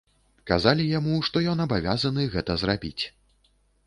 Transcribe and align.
Казалі 0.51 0.85
яму, 0.99 1.13
што 1.27 1.43
ён 1.51 1.61
абавязаны 1.65 2.25
гэта 2.37 2.57
зрабіць. 2.63 3.03